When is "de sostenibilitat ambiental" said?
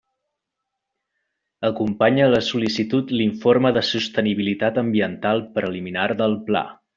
3.79-5.45